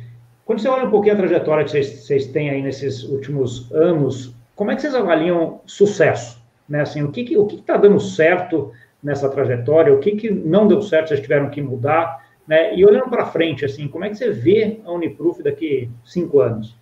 [0.52, 4.36] Quando você olha um pouquinho a trajetória que vocês, vocês têm aí nesses últimos anos,
[4.54, 6.44] como é que vocês avaliam sucesso?
[6.68, 6.82] Né?
[6.82, 9.94] Assim, o que está o que tá dando certo nessa trajetória?
[9.94, 12.28] O que, que não deu certo, vocês tiveram que mudar?
[12.46, 12.76] Né?
[12.76, 16.76] E olhando para frente, assim, como é que você vê a Uniproof daqui cinco anos?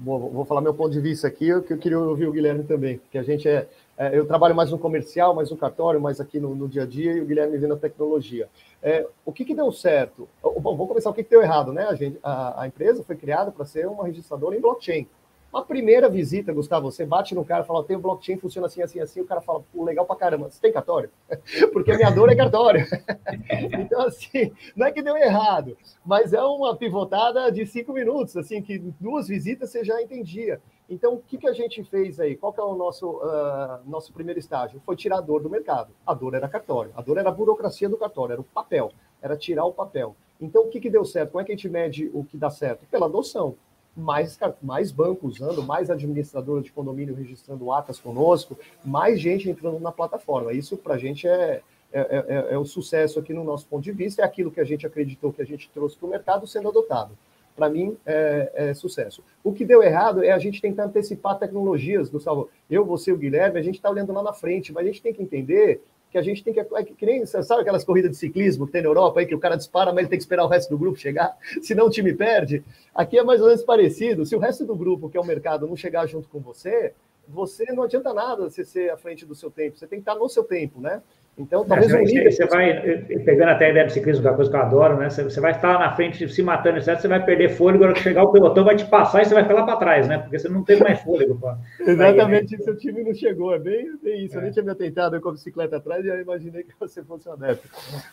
[0.00, 3.00] Bom, vou falar meu ponto de vista aqui, que eu queria ouvir o Guilherme também,
[3.10, 6.38] que a gente é, é, eu trabalho mais no comercial, mais no cartório, mais aqui
[6.38, 8.48] no, no dia a dia, e o Guilherme vendo a tecnologia.
[8.80, 10.28] É, o que, que deu certo?
[10.40, 11.82] Bom, vamos começar o que, que deu errado, né?
[11.88, 15.08] A, gente, a, a empresa foi criada para ser uma registradora em blockchain.
[15.50, 18.82] Uma primeira visita, Gustavo, você bate no cara e fala, tem o blockchain, funciona assim,
[18.82, 21.10] assim, assim, o cara fala, pô, legal pra caramba, você tem cartório?
[21.72, 22.86] Porque a minha dor é cartório.
[23.80, 28.60] então, assim, não é que deu errado, mas é uma pivotada de cinco minutos, assim,
[28.60, 30.60] que duas visitas você já entendia.
[30.88, 32.36] Então, o que, que a gente fez aí?
[32.36, 34.80] Qual que é o nosso, uh, nosso primeiro estágio?
[34.84, 35.92] Foi tirar a dor do mercado.
[36.06, 39.36] A dor era cartório, a dor era a burocracia do cartório, era o papel, era
[39.36, 40.14] tirar o papel.
[40.40, 41.32] Então, o que, que deu certo?
[41.32, 42.86] Como é que a gente mede o que dá certo?
[42.90, 43.56] Pela adoção
[43.98, 49.92] mais, mais bancos usando, mais administradora de condomínio registrando atas conosco, mais gente entrando na
[49.92, 50.52] plataforma.
[50.52, 53.92] Isso para a gente é, é, é, é, o sucesso aqui no nosso ponto de
[53.92, 56.68] vista, é aquilo que a gente acreditou que a gente trouxe para o mercado sendo
[56.68, 57.16] adotado.
[57.56, 59.24] Para mim, é, é, sucesso.
[59.42, 62.48] O que deu errado é a gente tentar antecipar tecnologias, Gustavo.
[62.70, 65.12] Eu, você o Guilherme, a gente está olhando lá na frente, mas a gente tem
[65.12, 66.60] que entender que a gente tem que.
[66.60, 69.38] É que nem, sabe aquelas corridas de ciclismo que tem na Europa aí, que o
[69.38, 72.12] cara dispara, mas ele tem que esperar o resto do grupo chegar, senão o time
[72.14, 72.64] perde?
[72.94, 74.24] Aqui é mais ou menos parecido.
[74.24, 76.94] Se o resto do grupo, que é o mercado, não chegar junto com você,
[77.28, 79.78] você não adianta nada você ser à frente do seu tempo.
[79.78, 81.02] Você tem que estar no seu tempo, né?
[81.38, 84.30] Então, talvez é, você, você vai, eh, pegando até a ideia do ciclismo, que é
[84.30, 85.08] uma coisa que eu adoro, né?
[85.08, 86.98] Você, você vai estar na frente se matando, etc.
[86.98, 89.44] Você vai perder fôlego, agora que chegar o pelotão vai te passar e você vai
[89.44, 90.18] ficar lá para trás, né?
[90.18, 91.38] Porque você não tem mais fôlego.
[91.38, 94.34] Pra, Exatamente, pra seu time não chegou, é bem, bem isso.
[94.34, 94.38] É.
[94.38, 97.28] Eu nem tinha me atentado com a bicicleta atrás e já imaginei que você fosse
[97.28, 97.68] um adepto.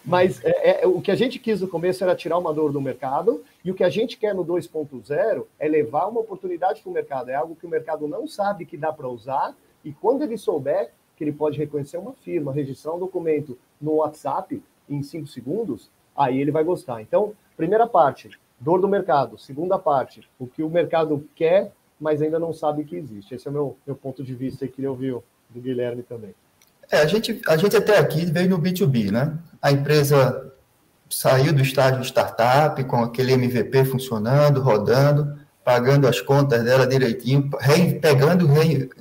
[0.05, 2.79] Mas é, é, o que a gente quis no começo era tirar uma dor do
[2.79, 6.93] mercado, e o que a gente quer no 2.0 é levar uma oportunidade para o
[6.93, 7.29] mercado.
[7.29, 10.91] É algo que o mercado não sabe que dá para usar, e quando ele souber,
[11.15, 16.39] que ele pode reconhecer uma firma, registrar um documento no WhatsApp em cinco segundos, aí
[16.39, 17.01] ele vai gostar.
[17.01, 19.37] Então, primeira parte, dor do mercado.
[19.37, 23.35] Segunda parte, o que o mercado quer, mas ainda não sabe que existe.
[23.35, 25.17] Esse é o meu, meu ponto de vista e queria ouvir
[25.49, 26.35] do Guilherme também.
[26.91, 29.37] É, a gente, a gente até aqui veio no B2B, né?
[29.61, 30.53] A empresa
[31.09, 37.49] saiu do estágio de startup, com aquele MVP funcionando, rodando, pagando as contas dela direitinho,
[38.01, 38.47] pegando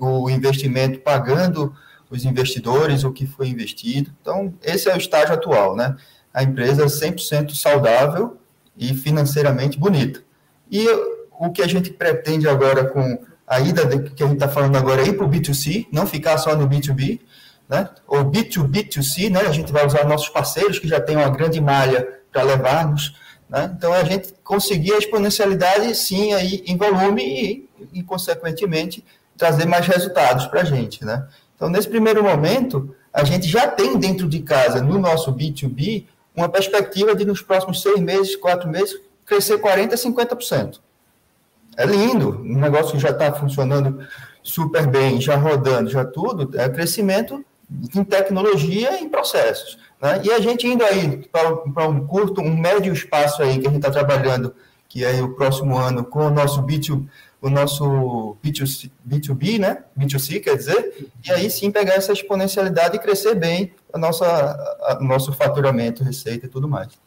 [0.01, 1.75] o investimento, pagando
[2.15, 4.13] os investidores, o que foi investido.
[4.21, 5.97] Então, esse é o estágio atual, né?
[6.33, 8.39] A empresa 100% saudável
[8.77, 10.23] e financeiramente bonita.
[10.71, 10.87] E
[11.31, 14.77] o que a gente pretende agora com a ida de, que a gente está falando
[14.77, 17.21] agora é ir para o B2C, não ficar só no B2B,
[17.69, 17.89] né?
[18.07, 19.41] ou B2B2C, né?
[19.41, 23.15] a gente vai usar nossos parceiros que já têm uma grande malha para levar-nos.
[23.49, 23.73] Né?
[23.77, 29.05] Então, a gente conseguir a exponencialidade, sim, aí, em volume e, e consequentemente,
[29.37, 31.05] trazer mais resultados para a gente.
[31.05, 31.27] Né?
[31.57, 36.49] Então, nesse primeiro momento, a gente já tem dentro de casa, no nosso B2B, uma
[36.49, 40.81] perspectiva de, nos próximos seis meses, quatro meses, crescer 40%, 50%.
[41.77, 44.07] É lindo, um negócio que já está funcionando
[44.43, 47.45] super bem, já rodando, já tudo, é crescimento
[47.95, 49.79] em tecnologia e em processos.
[50.01, 50.21] Né?
[50.25, 53.87] E a gente indo aí para um curto, um médio espaço aí que a gente
[53.87, 54.55] está trabalhando,
[54.89, 57.05] que é o próximo ano, com o nosso B2,
[57.45, 59.85] o nosso B2C, B2B, né?
[59.99, 64.99] B2C, quer dizer, e aí sim pegar essa exponencialidade e crescer bem a nossa, a,
[64.99, 66.99] o nosso faturamento, receita e tudo mais.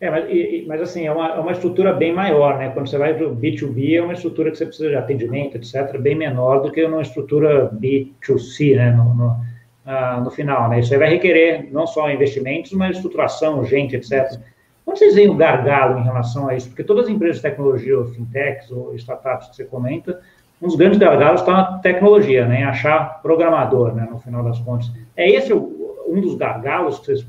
[0.00, 2.70] É, mas, e, mas assim, é uma, é uma estrutura bem maior, né?
[2.70, 5.96] Quando você vai para o B2B, é uma estrutura que você precisa de atendimento, etc.,
[6.00, 8.90] bem menor do que uma estrutura B2C, né?
[8.90, 9.40] No, no,
[9.86, 10.80] ah, no final, né?
[10.80, 14.40] Isso aí vai requerer não só investimentos, mas estruturação, gente, etc.
[14.86, 16.68] Onde vocês veem o gargalo em relação a isso?
[16.68, 20.20] Porque todas as empresas de tecnologia, ou fintechs, ou startups que você comenta,
[20.62, 22.60] um dos grandes gargalos está na tecnologia, né?
[22.60, 24.06] Em achar programador, né?
[24.10, 24.90] No final das contas.
[25.16, 27.26] É esse um dos gargalos que vocês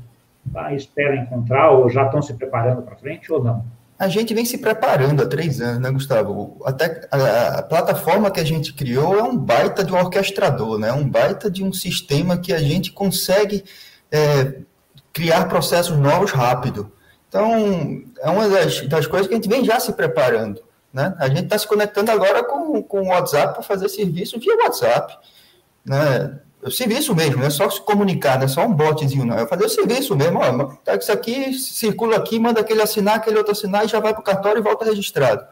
[0.52, 3.64] tá, esperam encontrar ou já estão se preparando para frente ou não?
[3.98, 6.56] A gente vem se preparando há três anos, né, Gustavo?
[6.64, 10.92] Até a, a, plataforma que a gente criou é um baita de um orquestrador, né?
[10.92, 13.64] Um baita de um sistema que a gente consegue
[14.10, 14.60] é,
[15.12, 16.92] criar processos novos rápido.
[17.28, 20.62] Então, é uma das, das coisas que a gente vem já se preparando.
[20.92, 21.14] Né?
[21.18, 25.16] A gente está se conectando agora com, com o WhatsApp para fazer serviço via WhatsApp.
[25.84, 26.38] Né?
[26.62, 29.38] o serviço mesmo, não é só se comunicar, não é só um botzinho, não.
[29.38, 30.38] É fazer o serviço mesmo.
[30.38, 34.12] Ó, tá isso aqui, circula aqui, manda aquele assinar, aquele outro assinar e já vai
[34.12, 35.44] para o cartório e volta registrado.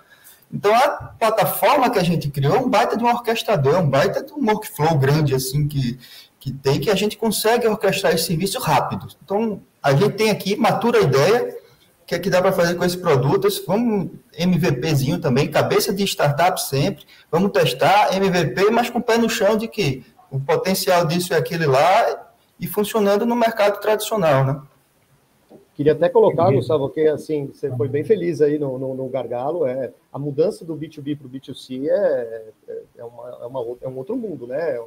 [0.52, 3.88] Então, a plataforma que a gente criou é um baita de um orquestrador, é um
[3.88, 5.98] baita de um workflow grande, assim, que,
[6.38, 9.08] que tem, que a gente consegue orquestrar esse serviço rápido.
[9.24, 11.55] Então, a gente tem aqui, matura a ideia,
[12.06, 13.48] que é que dá para fazer com esse produto?
[13.66, 19.28] Vamos MVPzinho também, cabeça de startup sempre, vamos testar MVP, mas com o pé no
[19.28, 24.62] chão de que o potencial disso é aquele lá e funcionando no mercado tradicional, né?
[25.74, 29.66] Queria até colocar, Gustavo, que assim, você foi bem feliz aí no, no, no gargalo,
[29.66, 33.88] é, a mudança do B2B para o B2C é, é, é, uma, é, uma, é
[33.88, 34.76] um outro mundo, né?
[34.76, 34.80] É,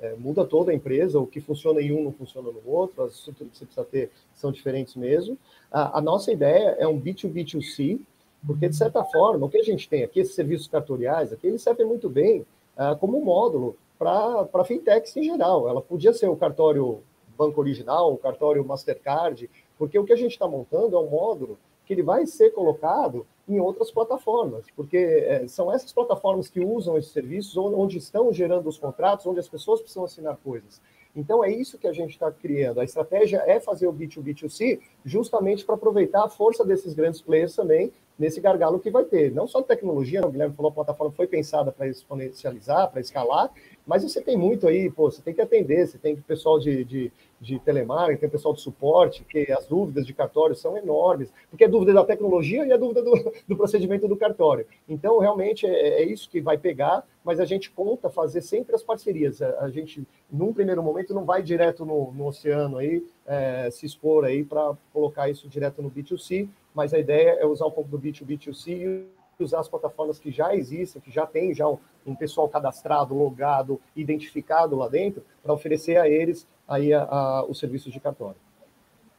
[0.00, 3.14] é, muda toda a empresa, o que funciona em um não funciona no outro, as
[3.14, 5.36] estruturas que você precisa ter são diferentes mesmo.
[5.70, 8.00] A, a nossa ideia é um B2B2C,
[8.46, 11.62] porque, de certa forma, o que a gente tem aqui, esses serviços cartoriais, aqui, eles
[11.62, 12.40] servem muito bem
[12.76, 15.68] uh, como módulo para fintechs em geral.
[15.68, 17.02] Ela podia ser o cartório
[17.36, 21.58] banco original, o cartório Mastercard, porque o que a gente está montando é um módulo
[21.84, 26.96] que ele vai ser colocado em outras plataformas, porque é, são essas plataformas que usam
[26.96, 30.80] esses serviços, onde estão gerando os contratos, onde as pessoas precisam assinar coisas.
[31.14, 32.80] Então é isso que a gente está criando.
[32.80, 37.92] A estratégia é fazer o B2B2C justamente para aproveitar a força desses grandes players também
[38.18, 39.32] nesse gargalo que vai ter.
[39.32, 43.50] Não só tecnologia, o Guilherme falou, a plataforma foi pensada para exponencializar, para escalar,
[43.90, 47.12] mas você tem muito aí, pô, você tem que atender, você tem pessoal de, de,
[47.40, 51.68] de telemarketing, tem pessoal de suporte, que as dúvidas de cartório são enormes, porque é
[51.68, 54.64] dúvida da tecnologia e a dúvida do, do procedimento do cartório.
[54.88, 58.82] Então, realmente, é, é, isso que vai pegar, mas a gente conta fazer sempre as
[58.84, 59.42] parcerias.
[59.42, 63.86] A, a gente, num primeiro momento, não vai direto no, no oceano aí, é, se
[63.86, 67.90] expor aí para colocar isso direto no B2C, mas a ideia é usar um pouco
[67.90, 72.14] do B2B2C e usar as plataformas que já existem, que já tem já um, um
[72.14, 77.92] pessoal cadastrado, logado, identificado lá dentro, para oferecer a eles aí a, a, os serviços
[77.92, 78.36] de cartório.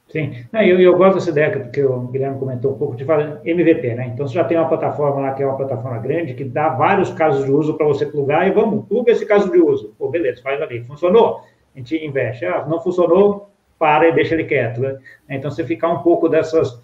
[0.07, 3.95] Sim, eu, eu gosto dessa ideia que o Guilherme comentou um pouco de falar MVP,
[3.95, 4.07] né?
[4.13, 7.13] Então você já tem uma plataforma lá que é uma plataforma grande que dá vários
[7.13, 9.95] casos de uso para você plugar e vamos, pluga esse caso de uso.
[9.97, 10.83] Pô, beleza, faz ali.
[10.83, 11.41] Funcionou?
[11.73, 12.45] A gente investe.
[12.45, 14.81] Ah, não funcionou, para e deixa ele quieto.
[14.81, 14.99] Né?
[15.29, 16.79] Então você ficar um pouco dessas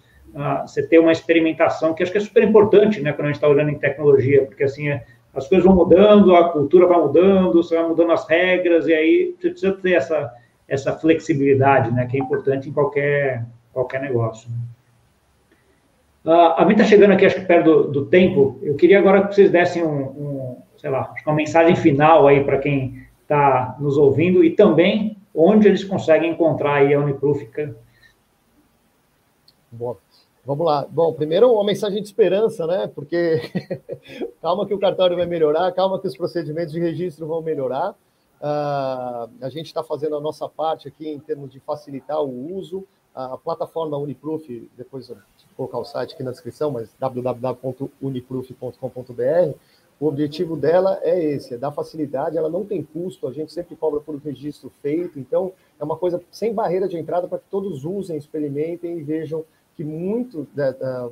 [0.66, 3.48] você ter uma experimentação, que acho que é super importante, né, quando a gente está
[3.48, 7.76] olhando em tecnologia, porque assim, é, as coisas vão mudando, a cultura vai mudando, você
[7.76, 10.32] vai mudando as regras, e aí você precisa ter essa,
[10.66, 14.48] essa flexibilidade, né, que é importante em qualquer, qualquer negócio.
[16.24, 19.26] Uh, a gente está chegando aqui, acho que perto do, do, tempo, eu queria agora
[19.26, 23.96] que vocês dessem um, um sei lá, uma mensagem final aí para quem está nos
[23.96, 27.48] ouvindo e também onde eles conseguem encontrar aí a Uniproof.
[29.70, 29.98] Boa.
[30.48, 30.86] Vamos lá.
[30.88, 32.90] Bom, primeiro uma mensagem de esperança, né?
[32.94, 33.38] Porque
[34.40, 37.90] calma que o cartório vai melhorar, calma que os procedimentos de registro vão melhorar.
[37.90, 42.86] Uh, a gente está fazendo a nossa parte aqui em termos de facilitar o uso.
[43.14, 45.18] A plataforma Uniproof, depois vou
[45.54, 49.54] colocar o site aqui na descrição, mas www.uniproof.com.br,
[50.00, 53.76] o objetivo dela é esse, é dar facilidade, ela não tem custo, a gente sempre
[53.76, 57.84] cobra por registro feito, então é uma coisa sem barreira de entrada para que todos
[57.84, 59.44] usem, experimentem e vejam
[59.78, 61.08] que muito, da, da,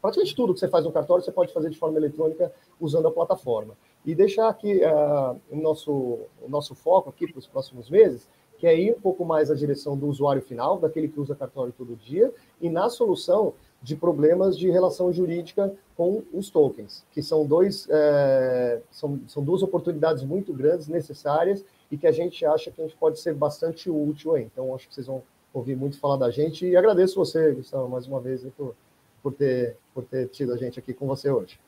[0.00, 2.50] praticamente tudo que você faz no cartório você pode fazer de forma eletrônica
[2.80, 3.76] usando a plataforma.
[4.06, 5.92] E deixar aqui uh, o, nosso,
[6.40, 8.26] o nosso foco aqui para os próximos meses,
[8.56, 11.74] que é ir um pouco mais na direção do usuário final, daquele que usa cartório
[11.76, 13.52] todo dia, e na solução
[13.82, 19.62] de problemas de relação jurídica com os tokens, que são, dois, é, são, são duas
[19.62, 23.90] oportunidades muito grandes, necessárias, e que a gente acha que a gente pode ser bastante
[23.90, 24.44] útil aí.
[24.44, 25.22] Então, acho que vocês vão
[25.58, 28.74] ouvir muito falar da gente, e agradeço você, Gustavo, mais uma vez, por,
[29.22, 31.58] por, ter, por ter tido a gente aqui com você hoje.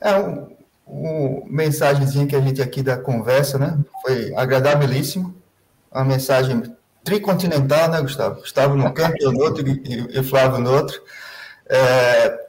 [0.00, 1.46] É um, um
[2.26, 3.78] que a gente aqui da conversa, né?
[4.02, 5.34] Foi agradabilíssimo.
[5.90, 6.62] Uma mensagem
[7.02, 8.40] tricontinental, né, Gustavo?
[8.40, 11.02] Gustavo num canto, eu no outro e, e Flávio no outro.
[11.66, 12.47] É,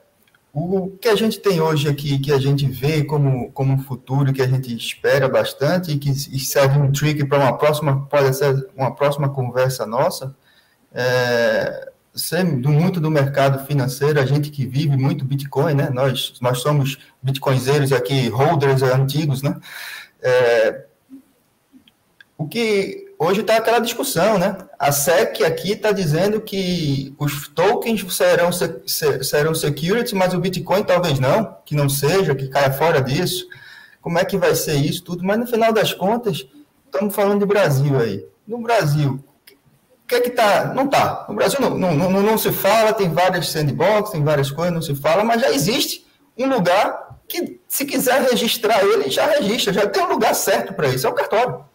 [0.54, 4.34] o que a gente tem hoje aqui, que a gente vê como, como um futuro,
[4.34, 8.68] que a gente espera bastante e que serve um trick para uma próxima, pode ser
[8.76, 10.36] uma próxima conversa nossa,
[10.92, 11.92] é,
[12.66, 15.90] muito do mercado financeiro, a gente que vive muito Bitcoin, né?
[15.90, 19.56] Nós, nós somos bitcoinzeiros aqui, holders antigos, né?
[20.22, 20.86] É,
[22.38, 24.58] o que hoje está aquela discussão, né?
[24.80, 31.20] A SEC aqui está dizendo que os tokens serão, serão security, mas o Bitcoin talvez
[31.20, 33.46] não, que não seja, que caia fora disso.
[34.02, 35.26] Como é que vai ser isso tudo?
[35.26, 36.48] Mas no final das contas,
[36.86, 38.26] estamos falando de Brasil aí.
[38.48, 39.24] No Brasil,
[40.04, 40.74] o que é que está?
[40.74, 41.26] Não está.
[41.28, 44.82] No Brasil não, não, não, não se fala, tem várias sandbox, tem várias coisas, não
[44.82, 49.86] se fala, mas já existe um lugar que, se quiser registrar ele, já registra, já
[49.86, 51.66] tem um lugar certo para isso, é o cartório.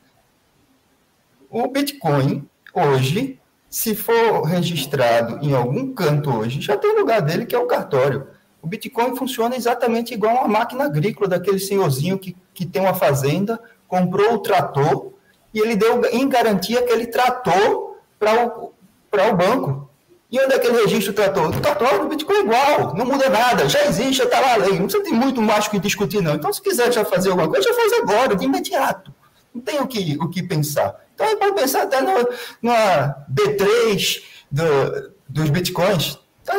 [1.54, 3.38] O Bitcoin, hoje,
[3.70, 8.26] se for registrado em algum canto hoje, já tem lugar dele que é o cartório.
[8.60, 13.60] O Bitcoin funciona exatamente igual uma máquina agrícola, daquele senhorzinho que, que tem uma fazenda,
[13.86, 15.12] comprou o trator
[15.54, 18.72] e ele deu em garantia aquele trator para o,
[19.12, 19.88] o banco.
[20.32, 21.56] E onde é que ele registra o trator?
[21.56, 24.56] O trator do Bitcoin é igual, não muda nada, já existe, já está lá a
[24.56, 26.34] lei, não precisa ter muito mais que discutir, não.
[26.34, 29.14] Então, se quiser já fazer alguma coisa, já faz agora, de imediato.
[29.54, 31.03] Não tem o que, o que pensar.
[31.14, 32.29] Então, pode pensar até no,
[32.62, 36.18] numa B3 do, dos bitcoins.
[36.42, 36.57] Então,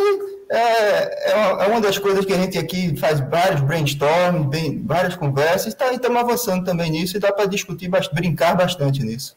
[0.50, 4.82] é, é, uma, é, uma, das coisas que a gente aqui faz vários brainstorms, bem,
[4.86, 9.36] várias conversas, tá, e estamos avançando também nisso, e dá para discutir, brincar bastante nisso.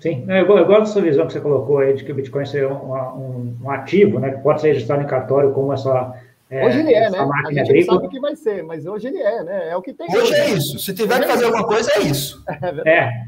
[0.00, 2.68] Sim, eu, eu gosto dessa visão que você colocou aí de que o Bitcoin seja
[2.68, 6.14] um, um, um ativo, né, que pode ser registrado em cartório como essa
[6.48, 7.18] é, hoje ele é, né?
[7.18, 7.74] A gente agrícola...
[7.76, 9.70] não sabe o que vai ser, mas hoje ele é, né?
[9.70, 10.06] É o que tem.
[10.06, 10.78] Hoje, hoje é isso.
[10.78, 12.44] Se tiver que fazer alguma coisa, é isso.
[12.86, 13.26] É, é,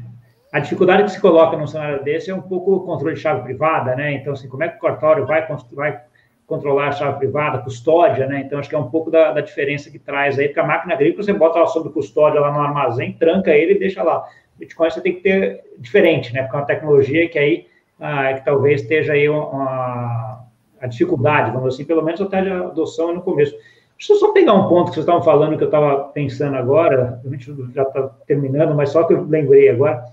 [0.51, 3.43] a dificuldade que se coloca num cenário desse é um pouco o controle de chave
[3.43, 4.13] privada, né?
[4.13, 6.01] Então, assim, como é que o cartório vai, vai
[6.47, 8.41] controlar a chave privada, custódia, né?
[8.45, 10.95] Então, acho que é um pouco da, da, diferença que traz aí, porque a máquina
[10.95, 14.25] agrícola você bota ela sob custódia lá no armazém, tranca ele e deixa lá.
[14.57, 16.41] Bitcoin você tem que ter diferente, né?
[16.41, 17.67] Porque é uma tecnologia que aí,
[17.99, 20.39] ah, que talvez esteja aí uma
[20.81, 23.53] a dificuldade, vamos assim, pelo menos até a adoção no começo.
[23.97, 27.21] Deixa eu só pegar um ponto que vocês estavam falando, que eu estava pensando agora,
[27.23, 30.05] a gente já está terminando, mas só que eu lembrei agora.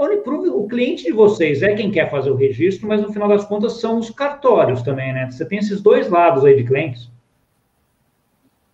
[0.00, 3.44] Uniprove, o cliente de vocês é quem quer fazer o registro, mas no final das
[3.44, 5.30] contas são os cartórios também, né?
[5.30, 7.10] Você tem esses dois lados aí de clientes.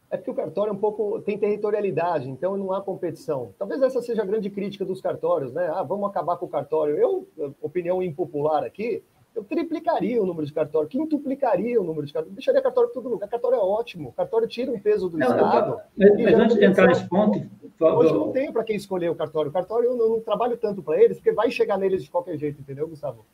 [0.09, 3.53] É porque o cartório é um pouco tem territorialidade, então não há competição.
[3.59, 5.69] Talvez essa seja a grande crítica dos cartórios, né?
[5.75, 6.97] Ah, vamos acabar com o cartório.
[6.97, 7.27] Eu,
[7.61, 9.03] opinião impopular aqui,
[9.37, 13.11] eu triplicaria o número de cartório, quintuplicaria o número de cartório, deixaria cartório para todo
[13.11, 13.29] lugar.
[13.29, 15.79] Cartório é ótimo, cartório tira um peso do não, Estado.
[15.94, 17.38] Mas, mas antes de entrar nesse ponto.
[17.79, 19.51] Hoje eu não tenho para quem escolher o cartório.
[19.51, 22.38] O cartório eu não, não trabalho tanto para eles, porque vai chegar neles de qualquer
[22.38, 23.27] jeito, entendeu, Gustavo?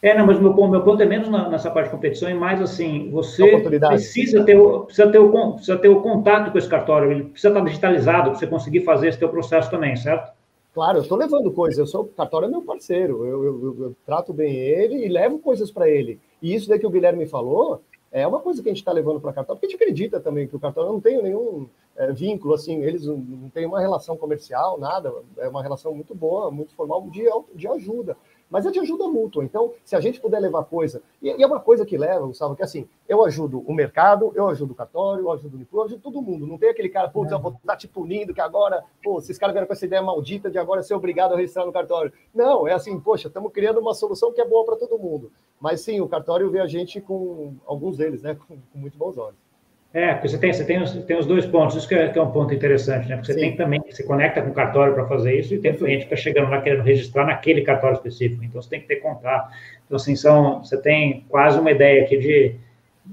[0.00, 2.62] É, não, mas meu, meu ponto é menos na, nessa parte de competição, e mais
[2.62, 7.12] assim, você precisa ter, o, precisa, ter o, precisa ter o contato com esse cartório,
[7.12, 10.32] ele precisa estar digitalizado para você conseguir fazer esse teu processo também, certo?
[10.72, 11.78] Claro, eu estou levando coisas.
[11.78, 13.24] Eu sou o cartório é meu parceiro.
[13.26, 16.20] Eu, eu, eu, trato bem ele e levo coisas para ele.
[16.40, 19.20] E isso daí que o Guilherme falou é uma coisa que a gente está levando
[19.20, 22.54] para cartório, porque a gente acredita também que o cartório não tem nenhum é, vínculo,
[22.54, 25.12] assim, eles não têm uma relação comercial, nada.
[25.38, 28.16] É uma relação muito boa, muito formal de, de ajuda
[28.50, 29.44] mas é de ajuda mútua.
[29.44, 32.62] Então, se a gente puder levar coisa, e, é uma coisa que leva, Gustavo, que
[32.62, 36.02] assim, eu ajudo o mercado, eu ajudo o cartório, eu ajudo o Nico, eu ajudo
[36.02, 36.46] todo mundo.
[36.46, 39.54] Não tem aquele cara, pô, eu vou estar te punindo, que agora, pô, esses caras
[39.54, 42.12] vieram com essa ideia maldita de agora ser obrigado a registrar no cartório.
[42.34, 45.30] Não, é assim, poxa, estamos criando uma solução que é boa para todo mundo.
[45.60, 49.16] Mas sim, o cartório vê a gente com alguns deles, né, com, com muito bons
[49.16, 49.49] olhos.
[49.92, 52.18] É, porque você tem, você tem, os, tem os dois pontos, isso que é, que
[52.18, 53.16] é um ponto interessante, né?
[53.16, 53.40] Porque você Sim.
[53.40, 56.16] tem também, você conecta com o cartório para fazer isso, e tem cliente que está
[56.16, 59.50] chegando lá querendo registrar naquele cartório específico, então você tem que ter contato.
[59.84, 62.54] Então, assim, são, você tem quase uma ideia aqui de,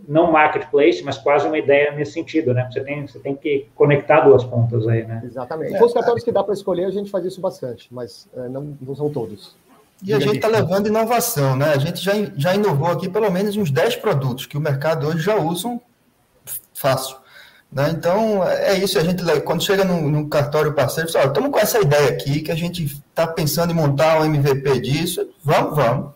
[0.08, 2.68] não marketplace, mas quase uma ideia nesse sentido, né?
[2.72, 5.22] Você tem, você tem que conectar duas pontas aí, né?
[5.26, 5.76] Exatamente.
[5.76, 8.78] É, os cartórios que dá para escolher, a gente faz isso bastante, mas é, não,
[8.80, 9.56] não são todos.
[10.04, 11.74] E a gente está levando inovação, né?
[11.74, 15.20] A gente já, já inovou aqui pelo menos uns 10 produtos que o mercado hoje
[15.20, 15.80] já usa
[16.78, 17.18] fácil.
[17.72, 17.90] Né?
[17.90, 18.98] Então, é isso.
[18.98, 22.56] A gente, quando chega no, cartório parceiro, fala, estamos com essa ideia aqui, que a
[22.56, 26.12] gente está pensando em montar um MVP disso, vamos, vamos.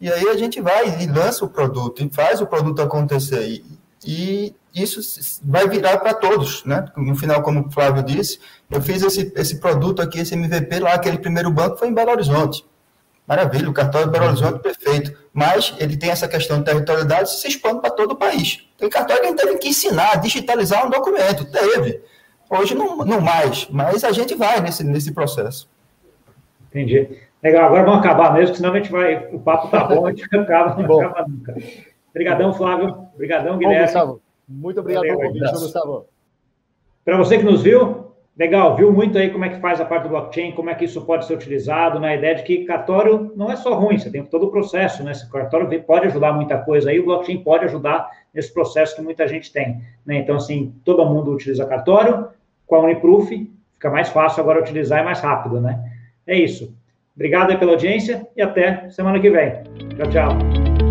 [0.00, 3.46] E aí a gente vai e lança o produto, e faz o produto acontecer.
[3.46, 3.64] E,
[4.06, 5.00] e isso
[5.44, 6.86] vai virar para todos, né?
[6.96, 8.38] No final, como o Flávio disse,
[8.70, 12.12] eu fiz esse, esse produto aqui, esse MVP lá, aquele primeiro banco foi em Belo
[12.12, 12.64] Horizonte.
[13.26, 15.14] Maravilha, o cartório de Belo Horizonte, perfeito.
[15.34, 18.69] Mas ele tem essa questão de territorialidade se expande para todo o país.
[18.80, 21.44] Tem cartório que a gente teve que ensinar, digitalizar um documento.
[21.44, 22.00] Teve.
[22.48, 25.68] Hoje não, não mais, mas a gente vai nesse, nesse processo.
[26.70, 27.20] Entendi.
[27.42, 29.28] Legal, agora vamos acabar mesmo, senão a gente vai.
[29.32, 31.54] O papo tá bom, a gente acaba, não acaba nunca.
[32.10, 33.06] Obrigadão, Flávio.
[33.14, 33.78] Obrigadão, Guilherme.
[33.78, 34.22] Bom, Gustavo.
[34.48, 36.06] Muito obrigado pelo convite, Gustavo.
[37.04, 40.04] Para você que nos viu, legal, viu muito aí como é que faz a parte
[40.04, 42.16] do blockchain, como é que isso pode ser utilizado, na né?
[42.16, 45.12] ideia de que cartório não é só ruim, você tem todo o processo, né?
[45.12, 49.26] Esse cartório pode ajudar muita coisa aí, o blockchain pode ajudar nesse processo que muita
[49.28, 49.82] gente tem.
[50.06, 50.18] Né?
[50.18, 52.28] Então, assim, todo mundo utiliza cartório,
[52.66, 53.30] com a Uniproof
[53.80, 55.82] fica mais fácil agora utilizar e mais rápido, né?
[56.26, 56.74] É isso.
[57.16, 59.62] Obrigado pela audiência e até semana que vem.
[59.96, 60.89] Tchau, tchau.